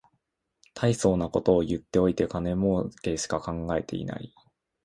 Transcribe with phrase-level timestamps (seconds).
[0.73, 4.33] たいそうなこと言っといて金もうけしか考えてない